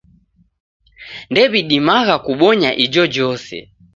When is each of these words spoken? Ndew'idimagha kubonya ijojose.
Ndew'idimagha 1.29 2.15
kubonya 2.25 2.71
ijojose. 2.85 3.57